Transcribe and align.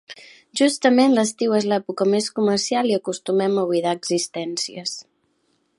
Justament 0.61 1.11
l'estiu 1.17 1.53
és 1.57 1.67
l'època 1.73 2.07
més 2.13 2.31
comercial 2.39 2.91
i 2.93 2.97
acostumem 3.01 3.61
a 3.65 3.69
buidar 3.73 3.95
existències. 4.01 4.97